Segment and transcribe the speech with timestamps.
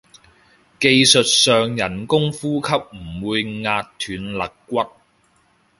[0.79, 4.83] 技術上人工呼吸唔會壓斷肋骨